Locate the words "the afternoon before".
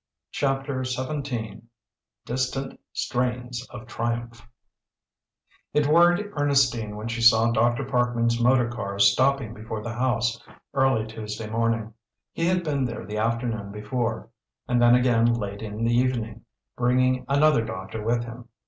13.05-14.29